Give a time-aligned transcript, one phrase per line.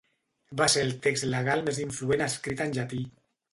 [0.61, 3.07] Va ser el text legal més influent escrit en llatí.